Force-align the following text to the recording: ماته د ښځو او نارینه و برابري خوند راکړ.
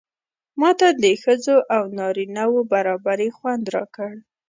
ماته 0.59 0.87
د 1.03 1.05
ښځو 1.23 1.57
او 1.75 1.83
نارینه 1.97 2.43
و 2.49 2.55
برابري 2.73 3.29
خوند 3.37 3.63
راکړ. 3.75 4.11